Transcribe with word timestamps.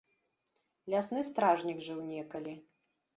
Лясны 0.93 1.21
стражнік 1.29 1.83
жыў 1.89 1.99
некалі. 2.15 2.55